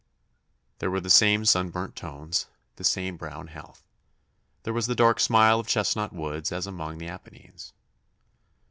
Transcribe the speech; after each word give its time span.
There 0.79 0.89
were 0.89 0.99
the 0.99 1.11
same 1.11 1.45
sunburnt 1.45 1.95
tones, 1.95 2.47
the 2.77 2.83
same 2.83 3.17
brown 3.17 3.49
health. 3.49 3.83
There 4.63 4.73
was 4.73 4.87
the 4.87 4.95
dark 4.95 5.19
smile 5.19 5.59
of 5.59 5.67
chestnut 5.67 6.11
woods 6.11 6.51
as 6.51 6.65
among 6.65 6.97
the 6.97 7.07
Apennines. 7.07 7.71